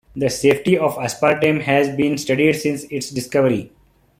The 0.15 0.31
safety 0.31 0.79
of 0.79 0.95
aspartame 0.95 1.61
has 1.61 1.87
been 1.95 2.17
studied 2.17 2.53
since 2.53 2.85
its 2.85 3.11
discovery. 3.11 3.71